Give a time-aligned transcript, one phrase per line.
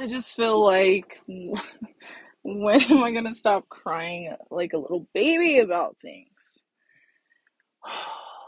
[0.00, 1.20] I just feel like
[2.42, 6.28] when am I gonna stop crying like a little baby about things?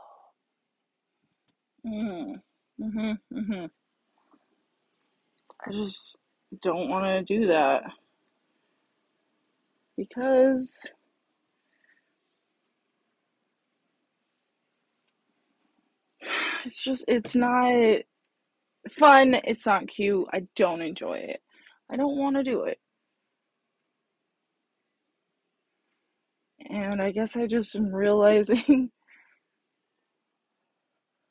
[1.87, 2.41] mm,
[2.79, 3.67] hmm hmm
[5.67, 6.17] I just
[6.61, 7.83] don't want to do that
[9.97, 10.87] because
[16.65, 18.03] it's just it's not
[18.91, 19.37] fun.
[19.45, 20.29] It's not cute.
[20.33, 21.42] I don't enjoy it.
[21.93, 22.79] I don't want to do it.
[26.71, 28.91] And I guess I just am realizing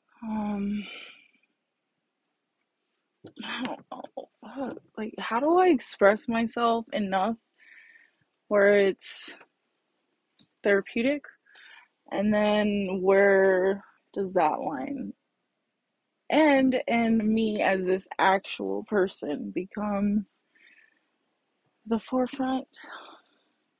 [0.22, 0.84] um
[4.98, 7.38] Like how do I express myself enough
[8.48, 9.36] where it's
[10.62, 11.24] therapeutic
[12.10, 15.14] and then where does that line
[16.30, 20.26] end and me as this actual person become
[21.86, 22.68] the forefront?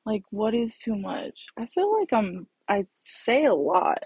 [0.06, 1.46] Like what is too much?
[1.58, 4.02] I feel like i'm i say a lot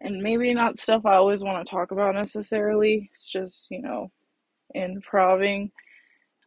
[0.00, 3.08] and maybe not stuff i always want to talk about necessarily.
[3.12, 4.10] It's just you know
[4.74, 5.70] improving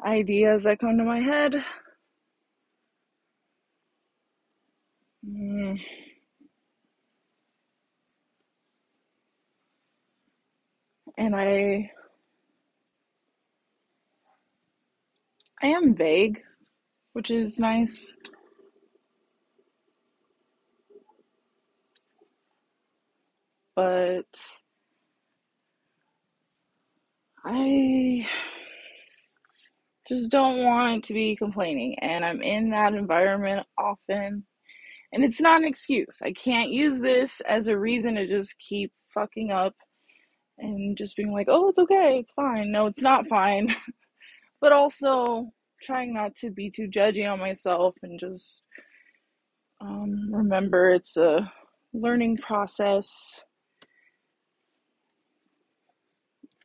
[0.05, 1.63] ideas that come to my head.
[5.25, 5.77] Mm,
[11.17, 11.91] and i
[15.63, 16.41] i am vague
[17.13, 18.15] which is nice.
[23.75, 24.25] But
[27.45, 28.25] i
[30.07, 34.45] just don't want to be complaining and i'm in that environment often.
[35.13, 36.19] And it's not an excuse.
[36.23, 39.75] I can't use this as a reason to just keep fucking up
[40.57, 42.19] and just being like oh it's okay.
[42.19, 42.71] It's fine.
[42.71, 43.75] No it's not fine.
[44.61, 45.51] But also
[45.83, 48.63] trying not to be too judgy on myself and just
[49.81, 51.51] um, remember it's a
[51.93, 53.41] learning process.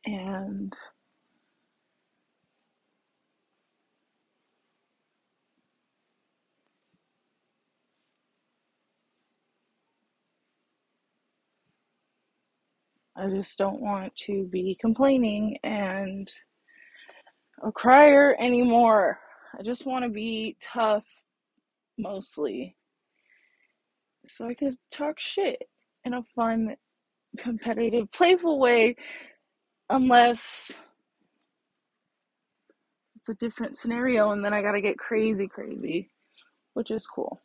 [0.05, 0.73] And
[13.15, 16.31] I just don't want to be complaining and
[17.63, 19.19] a crier anymore.
[19.57, 21.05] I just want to be tough
[21.97, 22.75] mostly
[24.29, 25.63] so I could talk shit
[26.05, 26.75] in a fun,
[27.37, 28.95] competitive, playful way,
[29.89, 30.71] unless
[33.15, 36.11] it's a different scenario and then I gotta get crazy, crazy,
[36.73, 37.41] which is cool.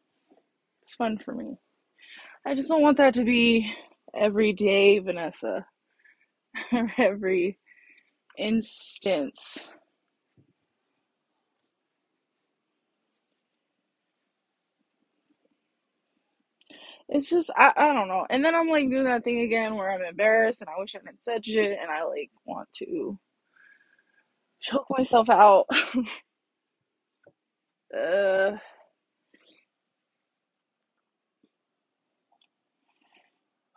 [0.82, 1.56] It's fun for me.
[2.46, 3.74] I just don't want that to be
[4.14, 5.66] every day, Vanessa,
[6.72, 7.58] or every
[8.36, 9.66] instance.
[17.08, 18.26] It's just I, I don't know.
[18.30, 21.00] And then I'm like doing that thing again where I'm embarrassed and I wish I
[21.04, 23.18] hadn't said shit and I like want to
[24.60, 25.66] choke myself out.
[27.96, 28.52] uh,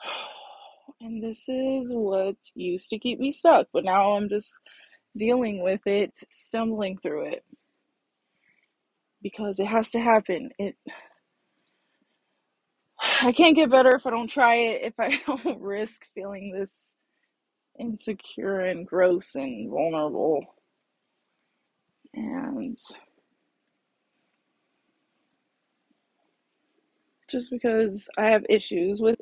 [1.02, 4.54] and this is what used to keep me stuck, but now I'm just
[5.18, 7.46] dealing with it, stumbling through it
[9.22, 10.52] because it has to happen.
[10.60, 10.76] It
[13.00, 16.98] I can't get better if I don't try it, if I don't risk feeling this
[17.80, 20.44] insecure and gross and vulnerable.
[22.14, 22.78] And
[27.30, 29.20] just because I have issues with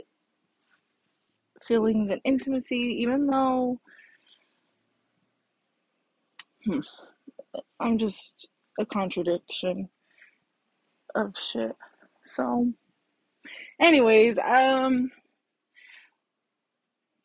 [1.62, 3.80] feelings and intimacy, even though
[6.66, 6.80] hmm,
[7.80, 8.48] I'm just
[8.80, 9.90] a contradiction
[11.16, 11.76] of shit.
[12.22, 12.74] So,
[13.80, 15.12] anyways, um,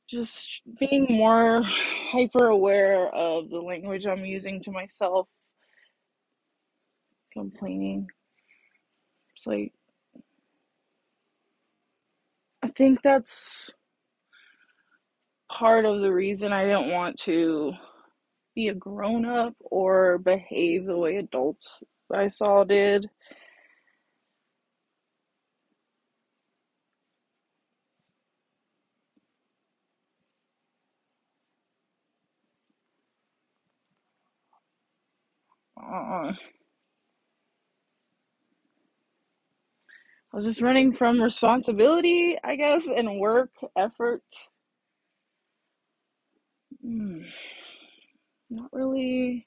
[0.09, 5.29] just being more hyper aware of the language I'm using to myself,
[7.33, 8.09] complaining.
[9.37, 9.73] It's like,
[12.63, 13.71] I think that's
[15.51, 17.73] part of the reason I didn't want to
[18.55, 21.83] be a grown up or behave the way adults
[22.15, 23.09] I saw did.
[35.81, 36.33] Uh,
[40.33, 44.23] I was just running from responsibility, I guess, and work effort.
[46.83, 47.23] Hmm.
[48.51, 49.47] Not really.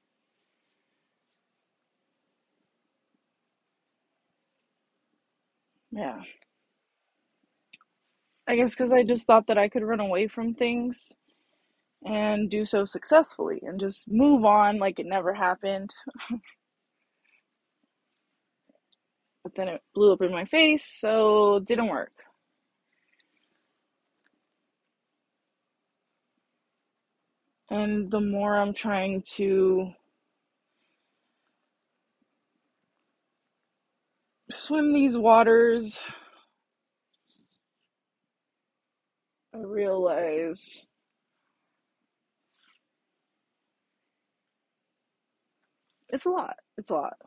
[5.92, 6.22] Yeah.
[8.48, 11.14] I guess because I just thought that I could run away from things
[12.06, 15.94] and do so successfully and just move on like it never happened.
[19.44, 22.14] But then it blew up in my face, so didn't work.
[27.70, 29.92] And the more I'm trying to
[34.50, 36.00] swim these waters,
[39.54, 40.86] I realize
[46.14, 46.56] it's a lot.
[46.78, 47.18] It's a lot.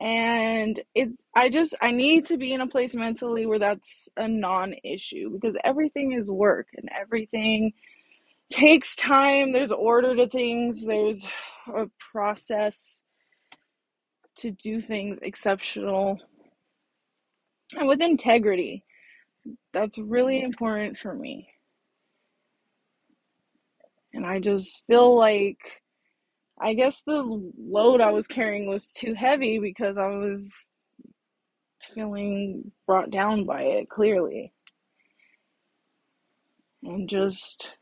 [0.00, 4.26] And it's I just I need to be in a place mentally where that's a
[4.26, 7.74] non-issue because everything is work and everything
[8.50, 9.52] takes time.
[9.52, 10.86] There's order to things.
[10.86, 11.28] There's
[11.68, 13.02] a process
[14.36, 16.18] to do things exceptional
[17.76, 18.84] and with integrity.
[19.74, 21.48] That's really important for me.
[24.14, 25.58] And I just feel like
[26.60, 27.22] I guess the
[27.58, 30.70] load I was carrying was too heavy because I was
[31.80, 34.52] feeling brought down by it clearly.
[36.82, 37.74] And just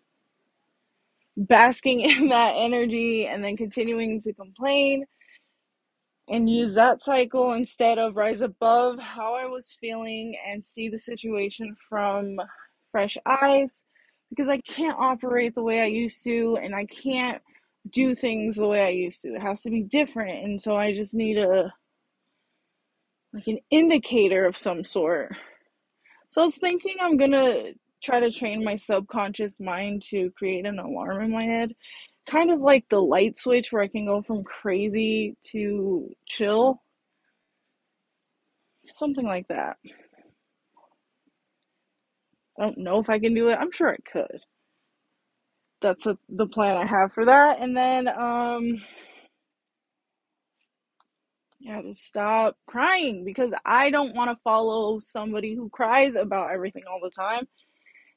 [1.36, 5.06] basking in that energy and then continuing to complain
[6.28, 10.98] and use that cycle instead of rise above how I was feeling and see the
[10.98, 12.36] situation from
[12.90, 13.84] fresh eyes
[14.30, 17.42] because I can't operate the way I used to and I can't
[17.90, 19.34] do things the way I used to.
[19.34, 21.72] It has to be different and so I just need a
[23.32, 25.34] like an indicator of some sort.
[26.30, 30.66] So I was thinking I'm going to try to train my subconscious mind to create
[30.66, 31.74] an alarm in my head
[32.28, 36.82] kind of like the light switch where I can go from crazy to chill.
[38.92, 39.76] Something like that.
[42.58, 43.58] I don't know if I can do it.
[43.58, 44.40] I'm sure I could.
[45.80, 47.60] That's a, the plan I have for that.
[47.60, 48.82] And then, um,
[51.60, 56.84] yeah, just stop crying because I don't want to follow somebody who cries about everything
[56.90, 57.46] all the time.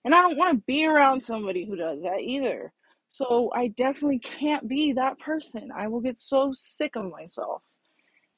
[0.06, 2.72] And I don't want to be around somebody who does that either.
[3.08, 5.70] So I definitely can't be that person.
[5.76, 7.62] I will get so sick of myself.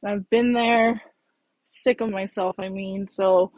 [0.02, 1.02] And I've been there,
[1.66, 3.08] sick of myself, I mean.
[3.08, 3.52] So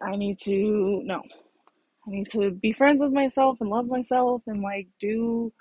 [0.00, 1.22] I need to, no.
[2.10, 5.52] I need to be friends with myself and love myself and like do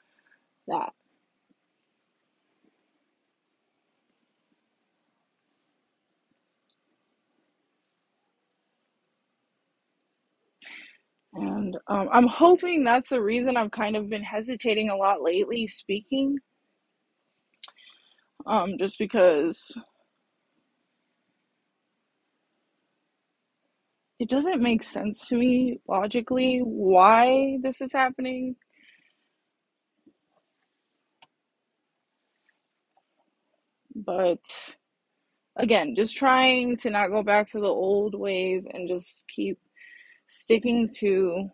[0.67, 0.93] that.
[11.33, 15.67] And um, I'm hoping that's the reason I've kind of been hesitating a lot lately
[15.67, 16.37] speaking.
[18.47, 19.71] Um, just because
[24.19, 28.55] it doesn't make sense to me logically why this is happening.
[33.95, 34.39] But
[35.55, 39.57] again, just trying to not go back to the old ways and just keep
[40.27, 41.49] sticking to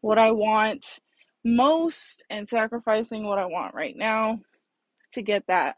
[0.00, 1.00] what I want
[1.44, 4.40] most and sacrificing what I want right now
[5.12, 5.76] to get that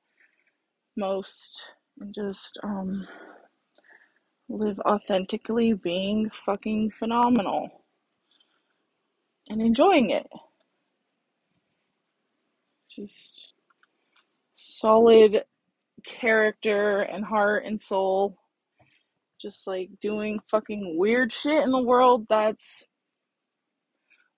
[0.96, 3.06] most and just um
[4.50, 7.84] live authentically being fucking phenomenal
[9.48, 10.26] and enjoying it.
[12.90, 13.54] Just
[14.56, 15.44] solid
[16.04, 18.36] character and heart and soul.
[19.40, 22.84] Just like doing fucking weird shit in the world that's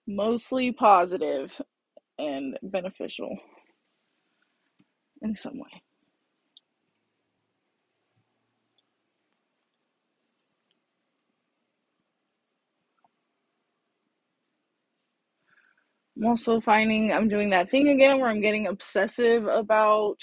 [0.07, 1.61] mostly positive
[2.19, 3.37] and beneficial
[5.23, 5.83] in some way.
[16.17, 20.21] I'm also finding I'm doing that thing again where I'm getting obsessive about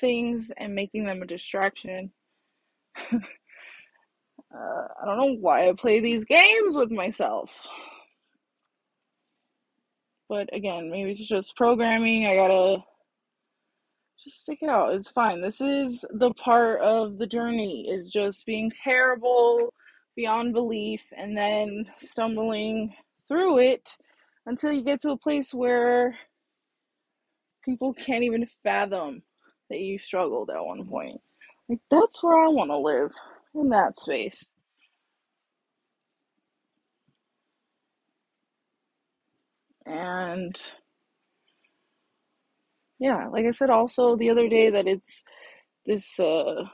[0.00, 2.12] things and making them a distraction.
[3.12, 3.18] uh,
[4.52, 7.66] I don't know why I play these games with myself.
[10.28, 12.26] But again, maybe it's just programming.
[12.26, 12.84] I gotta
[14.22, 14.94] just stick it out.
[14.94, 15.40] It's fine.
[15.40, 19.72] This is the part of the journey is just being terrible
[20.16, 22.94] beyond belief and then stumbling
[23.28, 23.88] through it
[24.46, 26.16] until you get to a place where
[27.64, 29.22] people can't even fathom
[29.68, 31.20] that you struggled at one point.
[31.68, 33.12] Like that's where I want to live
[33.54, 34.46] in that space.
[39.84, 40.58] And
[42.98, 45.24] yeah, like I said also the other day that it's
[45.86, 46.64] this uh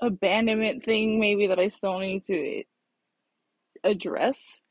[0.00, 2.62] abandonment thing maybe that I still need to
[3.84, 4.62] address.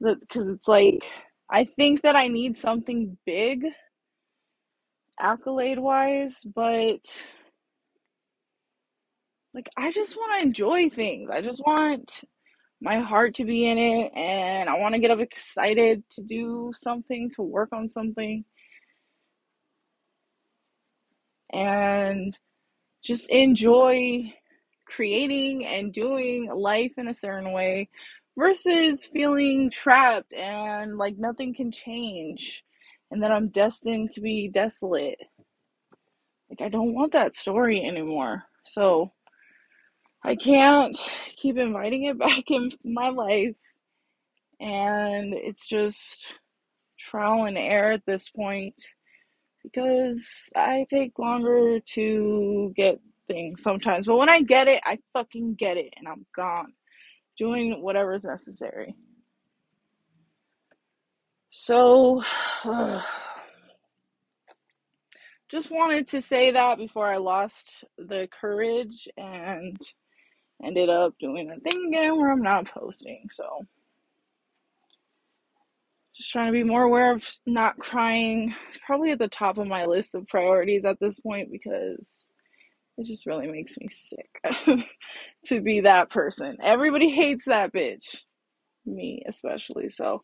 [0.00, 1.10] Because it's like,
[1.50, 3.64] I think that I need something big
[5.18, 7.00] accolade wise, but
[9.54, 11.30] like I just want to enjoy things.
[11.30, 12.24] I just want
[12.80, 16.72] my heart to be in it and I want to get up excited to do
[16.74, 18.44] something, to work on something.
[21.52, 22.38] And
[23.02, 24.34] just enjoy
[24.84, 27.88] creating and doing life in a certain way
[28.38, 32.64] versus feeling trapped and like nothing can change
[33.10, 35.18] and that I'm destined to be desolate.
[36.50, 38.44] Like, I don't want that story anymore.
[38.64, 39.12] So,
[40.24, 40.98] I can't
[41.36, 43.54] keep inviting it back in my life.
[44.58, 46.34] And it's just
[46.98, 48.74] trial and error at this point
[49.62, 50.26] because
[50.56, 54.06] I take longer to get things sometimes.
[54.06, 56.72] But when I get it, I fucking get it and I'm gone
[57.36, 58.94] doing whatever is necessary.
[61.50, 62.22] So,
[62.64, 63.02] uh,
[65.48, 69.76] just wanted to say that before I lost the courage and
[70.62, 73.28] ended up doing the thing again where I'm not posting.
[73.30, 73.66] So,
[76.16, 78.54] just trying to be more aware of not crying.
[78.68, 82.32] It's probably at the top of my list of priorities at this point because
[82.98, 84.28] it just really makes me sick
[85.46, 86.56] to be that person.
[86.62, 88.22] Everybody hates that bitch.
[88.84, 89.90] Me especially.
[89.90, 90.22] So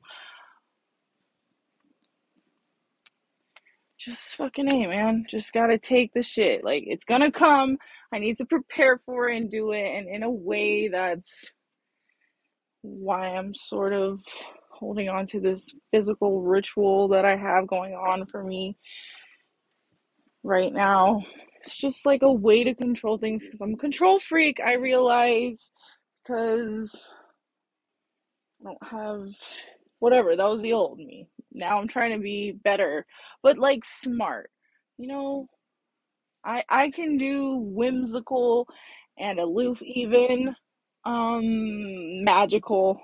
[3.99, 5.27] just fucking A, man.
[5.29, 6.65] Just gotta take the shit.
[6.65, 7.79] Like it's gonna come.
[8.13, 11.55] I need to prepare for it and do it and in a way that's
[12.83, 14.21] why I'm sort of
[14.71, 18.77] holding on to this physical ritual that I have going on for me
[20.43, 21.23] right now.
[21.63, 25.71] It's just like a way to control things because I'm a control freak, I realize,
[26.23, 27.15] because
[28.61, 29.29] I don't have
[30.01, 30.37] whatever.
[30.37, 31.29] That was the old me.
[31.53, 33.07] Now I'm trying to be better,
[33.43, 34.51] but like smart.
[34.99, 35.49] You know,
[36.45, 38.69] I I can do whimsical
[39.19, 40.57] and aloof even
[41.05, 43.01] um magical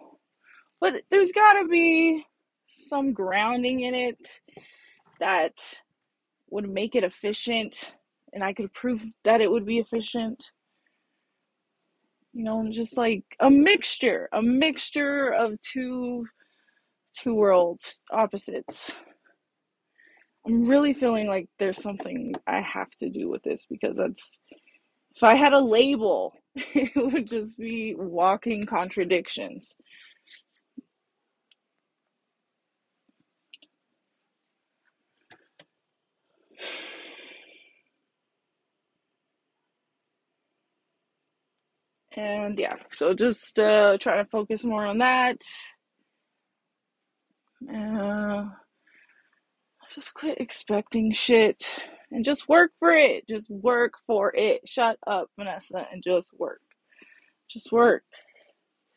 [0.80, 2.24] but there's got to be
[2.66, 4.40] some grounding in it
[5.20, 5.54] that
[6.50, 7.92] would make it efficient
[8.32, 10.50] and I could prove that it would be efficient.
[12.32, 16.26] You know, just like a mixture, a mixture of two
[17.16, 18.92] two worlds, opposites.
[20.46, 24.40] I'm really feeling like there's something I have to do with this because that's
[25.14, 29.76] if I had a label, it would just be walking contradictions.
[42.16, 45.40] And yeah, so just uh, trying to focus more on that.
[47.72, 48.46] Uh,
[49.94, 51.62] just quit expecting shit
[52.10, 53.26] and just work for it.
[53.28, 54.66] Just work for it.
[54.66, 56.60] Shut up, Vanessa, and just work.
[57.50, 58.02] Just work.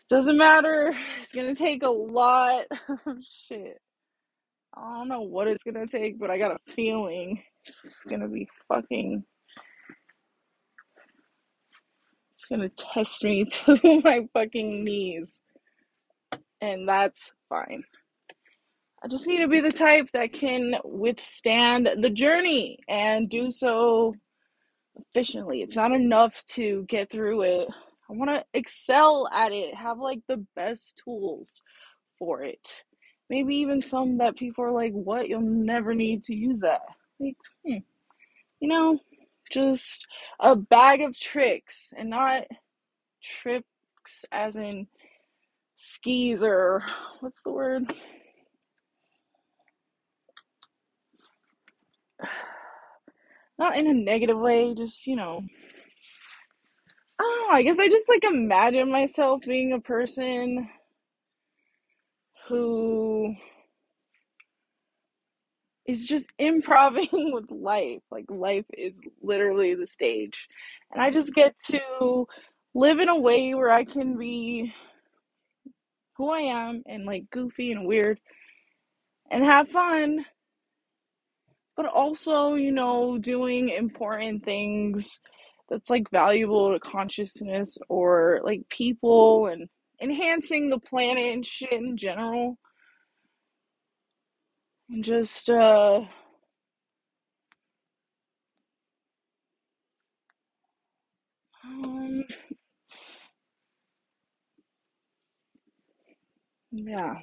[0.01, 0.94] It doesn't matter.
[1.22, 3.77] It's gonna take a lot of shit.
[4.75, 8.48] I don't know what it's gonna take, but I got a feeling it's gonna be
[8.68, 9.24] fucking.
[12.42, 15.42] It's gonna test me to my fucking knees.
[16.60, 17.84] And that's fine.
[19.04, 24.16] I just need to be the type that can withstand the journey and do so
[24.96, 25.62] efficiently.
[25.62, 27.68] It's not enough to get through it.
[28.10, 31.62] I want to excel at it, have like the best tools
[32.18, 32.68] for it.
[33.30, 35.30] Maybe even some that people are like, what?
[35.30, 36.82] You'll never need to use that.
[37.20, 37.78] Like, hmm.
[38.60, 39.00] you know,
[39.51, 40.08] just
[40.39, 42.46] a bag of tricks and not
[43.22, 44.88] tricks as in
[45.75, 46.84] skis or
[47.20, 47.93] what's the word?
[53.60, 55.43] Not in a negative way, just, you know.
[57.20, 60.67] Oh, I guess I just like imagine myself being a person
[62.48, 63.36] who
[65.92, 68.02] is just improving with life.
[68.10, 70.48] Like life is literally the stage.
[70.92, 72.28] And I just get to
[72.74, 74.74] live in a way where I can be
[76.18, 78.20] who I am and like goofy and weird
[79.30, 80.26] and have fun.
[81.76, 85.22] But also, you know, doing important things
[85.70, 89.70] that's like valuable to consciousness or like people and
[90.02, 92.58] enhancing the planet and shit in general.
[95.00, 96.06] Just uh
[101.64, 102.24] Um,
[106.72, 107.22] yeah.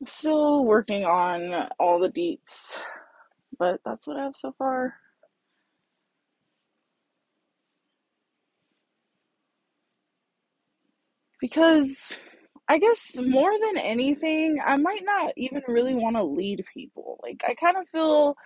[0.00, 2.80] I'm still working on all the deets,
[3.58, 4.94] but that's what I have so far.
[11.40, 12.16] Because
[12.70, 13.28] I guess mm-hmm.
[13.28, 17.18] more than anything, I might not even really want to lead people.
[17.20, 18.36] Like, I kind of feel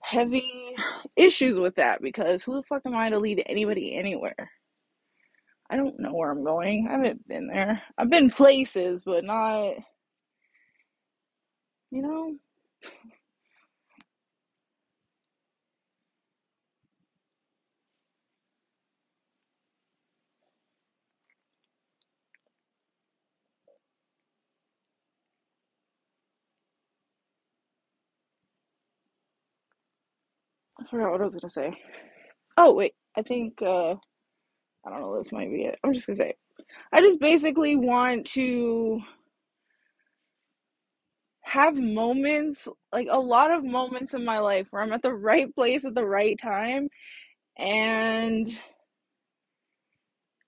[0.00, 0.74] heavy
[1.16, 4.50] issues with that because who the fuck am I to lead anybody anywhere?
[5.70, 6.88] I don't know where I'm going.
[6.88, 7.80] I haven't been there.
[7.96, 9.74] I've been places, but not,
[11.92, 12.34] you know.
[30.90, 31.72] Forgot what I was gonna say.
[32.56, 35.18] Oh wait, I think uh I don't know.
[35.18, 35.78] This might be it.
[35.84, 36.34] I'm just gonna say.
[36.92, 39.00] I just basically want to
[41.42, 45.54] have moments, like a lot of moments in my life where I'm at the right
[45.54, 46.88] place at the right time
[47.56, 48.50] and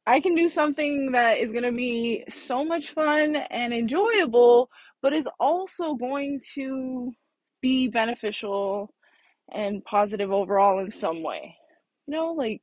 [0.06, 4.68] I can do something that is going to be so much fun and enjoyable,
[5.02, 7.12] but is also going to
[7.62, 8.92] be beneficial
[9.52, 11.56] and positive overall in some way.
[12.06, 12.62] You know, like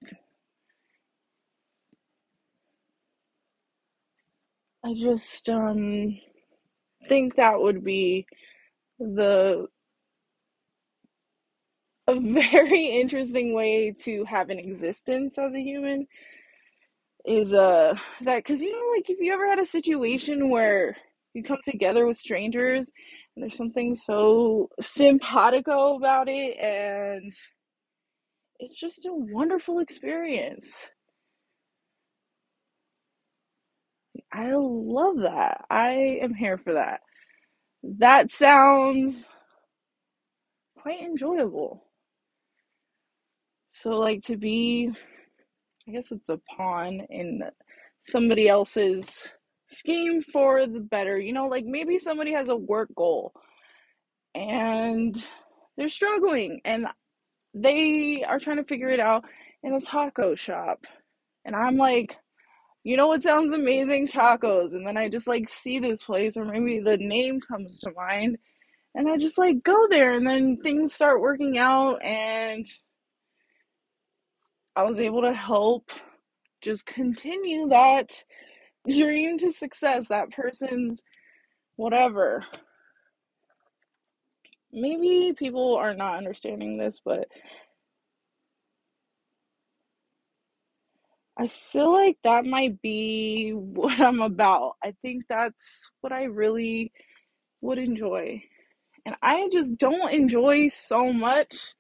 [4.84, 6.18] I just um
[7.08, 8.28] think that would be
[9.00, 9.68] the
[12.08, 16.08] a very interesting way to have an existence as a human
[17.26, 20.96] is uh that because you know like if you ever had a situation where
[21.34, 22.92] you come together with strangers
[23.42, 27.34] there's something so simpatico about it and
[28.60, 30.90] it's just a wonderful experience.
[34.34, 35.66] I love that.
[35.70, 37.02] I am here for that.
[37.84, 39.30] That sounds
[40.80, 41.84] quite enjoyable.
[43.72, 44.92] So like to be
[45.88, 47.42] i guess it's a pawn in
[48.02, 49.28] somebody else's
[49.68, 53.34] scheme for the better you know like maybe somebody has a work goal
[54.34, 55.22] and
[55.76, 56.88] they're struggling and
[57.54, 59.26] they are trying to figure it out
[59.64, 60.86] in a taco shop.
[61.46, 62.18] And I'm like,
[62.84, 64.08] you know what sounds amazing?
[64.08, 64.74] Tacos.
[64.74, 68.38] And then I just like see this place, or maybe the name comes to mind,
[68.96, 72.66] and I just like go there, and then things start working out, and
[74.76, 75.92] I was able to help
[76.62, 78.24] just continue that
[78.90, 81.04] dream to success, that person's
[81.78, 82.46] whatever.
[84.72, 87.28] Maybe people are not understanding this, but
[91.38, 94.76] I feel like that might be what I'm about.
[94.84, 96.92] I think that's what I really
[97.62, 98.44] would enjoy.
[99.06, 101.76] And I just don't enjoy so much.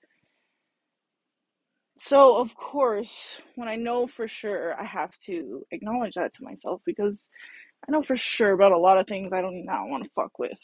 [1.97, 6.81] So, of course, when I know for sure, I have to acknowledge that to myself
[6.85, 7.29] because
[7.87, 10.09] I know for sure about a lot of things I do not not want to
[10.11, 10.59] fuck with.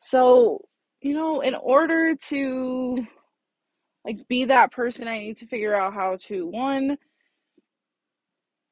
[0.00, 0.62] So,
[1.00, 3.06] you know, in order to
[4.04, 6.96] like be that person, I need to figure out how to one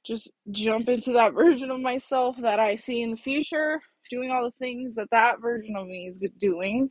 [0.07, 4.45] just jump into that version of myself that I see in the future, doing all
[4.45, 6.91] the things that that version of me is doing.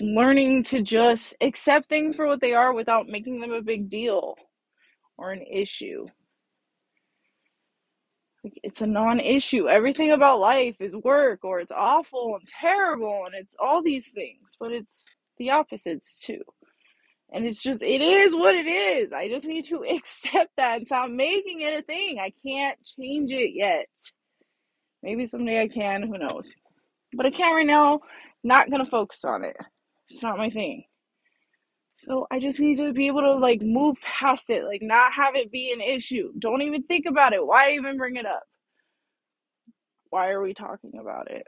[0.00, 4.36] Learning to just accept things for what they are without making them a big deal
[5.16, 6.06] or an issue.
[8.62, 9.68] It's a non issue.
[9.68, 14.56] Everything about life is work or it's awful and terrible and it's all these things,
[14.60, 16.42] but it's the opposites too.
[17.32, 19.12] And it's just, it is what it is.
[19.12, 22.20] I just need to accept that and stop making it a thing.
[22.20, 23.86] I can't change it yet.
[25.02, 26.52] Maybe someday I can, who knows.
[27.14, 28.00] But I can't right now.
[28.44, 29.56] Not gonna focus on it.
[30.10, 30.84] It's not my thing.
[31.98, 35.36] So I just need to be able to like move past it, like not have
[35.36, 36.32] it be an issue.
[36.38, 37.46] Don't even think about it.
[37.46, 38.44] Why even bring it up?
[40.10, 41.46] Why are we talking about it?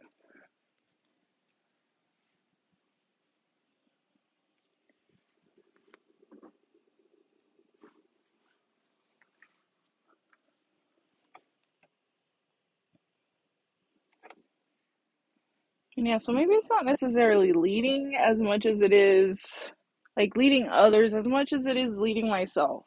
[15.89, 19.70] And yeah, so maybe it's not necessarily leading as much as it is
[20.16, 22.84] like leading others as much as it is leading myself.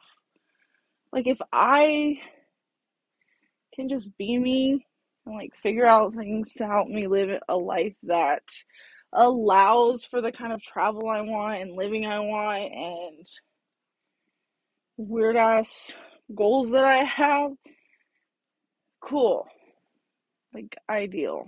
[1.12, 2.18] Like if I
[3.74, 4.86] can just be me
[5.26, 8.42] and like figure out things to help me live a life that
[9.12, 13.26] allows for the kind of travel I want and living I want and
[14.96, 15.92] weird ass
[16.34, 17.52] goals that I have.
[19.00, 19.46] Cool.
[20.52, 21.46] Like ideal.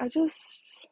[0.00, 0.88] I just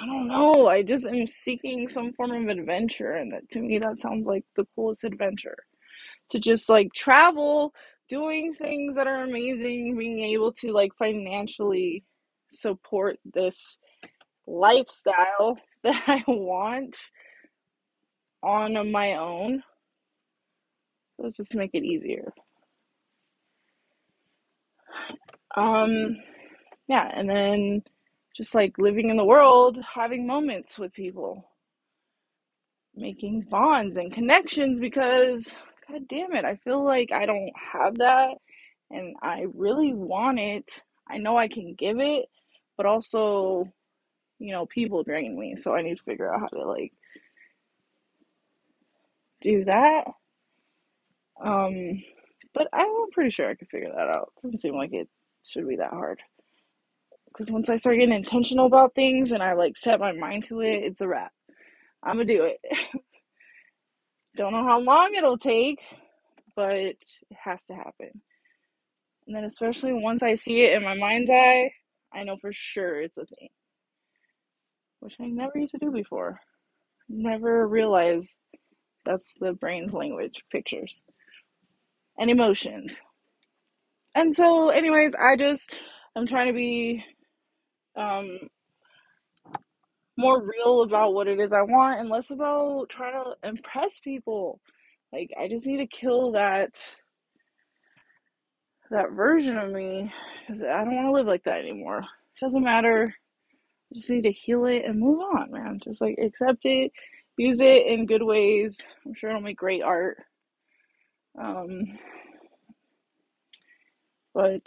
[0.00, 0.66] I don't know.
[0.68, 4.44] I just am seeking some form of adventure and that to me that sounds like
[4.56, 5.56] the coolest adventure.
[6.30, 7.74] To just like travel,
[8.08, 12.04] doing things that are amazing, being able to like financially
[12.52, 13.78] support this
[14.46, 16.96] lifestyle that I want
[18.42, 19.62] on my own.
[21.18, 22.32] Let's just make it easier.
[25.56, 26.16] Um
[26.88, 27.82] yeah, and then
[28.36, 31.50] just like living in the world, having moments with people,
[32.94, 35.52] making bonds and connections because
[35.90, 38.36] god damn it, I feel like I don't have that
[38.90, 40.82] and I really want it.
[41.08, 42.26] I know I can give it,
[42.76, 43.70] but also,
[44.38, 46.92] you know, people drain me, so I need to figure out how to like
[49.40, 50.04] do that.
[51.44, 52.02] Um
[52.54, 54.32] but I'm pretty sure I could figure that out.
[54.42, 55.08] Doesn't seem like it
[55.44, 56.20] should be that hard.
[57.28, 60.60] Because once I start getting intentional about things and I like set my mind to
[60.60, 61.32] it, it's a wrap.
[62.02, 62.58] I'm gonna do it.
[64.36, 65.80] Don't know how long it'll take,
[66.56, 67.04] but it
[67.36, 68.22] has to happen.
[69.26, 71.70] And then, especially once I see it in my mind's eye,
[72.12, 73.48] I know for sure it's a thing,
[75.00, 76.40] which I never used to do before.
[77.08, 78.30] Never realized
[79.04, 81.02] that's the brain's language pictures
[82.18, 82.98] and emotions.
[84.14, 85.70] And so, anyways, I just,
[86.16, 87.04] I'm trying to be
[87.96, 88.38] um,
[90.18, 94.60] more real about what it is I want and less about trying to impress people.
[95.12, 96.70] Like I just need to kill that
[98.90, 100.12] that version of me
[100.46, 101.98] because I don't want to live like that anymore.
[102.00, 103.14] It doesn't matter.
[103.92, 105.78] I just need to heal it and move on, man.
[105.82, 106.90] Just like accept it,
[107.36, 108.76] use it in good ways.
[109.06, 110.18] I'm sure it'll make great art.
[111.40, 111.84] Um,
[114.34, 114.66] but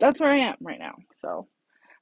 [0.00, 0.94] that's where I am right now.
[1.16, 1.48] So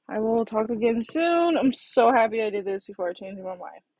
[0.09, 1.57] I will talk again soon.
[1.57, 3.94] I'm so happy I did this before I changed my mind.